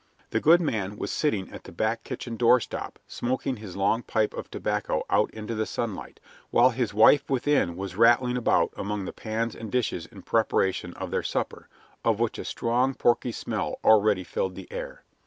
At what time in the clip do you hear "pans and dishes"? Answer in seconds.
9.13-10.07